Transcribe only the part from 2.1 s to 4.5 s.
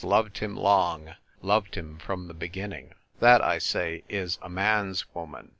the beginning. That, I say, is a